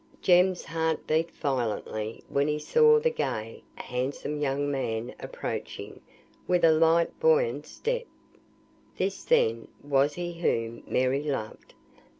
[0.19, 6.01] Jem's heart beat violently when he saw the gay, handsome young man approaching,
[6.47, 8.07] with a light, buoyant step.
[8.97, 11.75] This, then, was he whom Mary loved.